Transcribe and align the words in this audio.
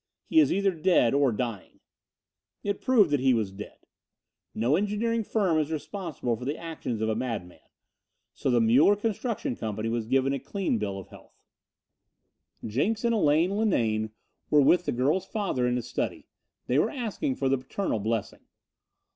He 0.25 0.39
is 0.39 0.51
either 0.51 0.71
dead 0.71 1.13
or 1.13 1.31
dying." 1.31 1.79
It 2.63 2.81
proved 2.81 3.11
that 3.11 3.19
he 3.19 3.35
was 3.35 3.51
dead. 3.51 3.85
No 4.55 4.75
engineering 4.75 5.23
firm 5.23 5.59
is 5.59 5.71
responsible 5.71 6.35
for 6.35 6.43
the 6.43 6.57
actions 6.57 7.01
of 7.01 7.09
a 7.09 7.13
madman. 7.13 7.59
So 8.33 8.49
the 8.49 8.59
Muller 8.59 8.95
Construction 8.95 9.55
Company 9.55 9.89
was 9.89 10.07
given 10.07 10.33
a 10.33 10.39
clean 10.39 10.79
bill 10.79 10.97
of 10.97 11.09
health. 11.09 11.43
Jenks 12.65 13.03
and 13.03 13.13
Elaine 13.13 13.51
Linane 13.51 14.09
were 14.49 14.59
with 14.61 14.85
the 14.85 14.91
girl's 14.91 15.27
father 15.27 15.67
in 15.67 15.75
his 15.75 15.87
study. 15.87 16.25
They 16.65 16.79
were 16.79 16.89
asking 16.89 17.35
for 17.35 17.47
the 17.47 17.59
paternal 17.59 17.99
blessing. 17.99 18.47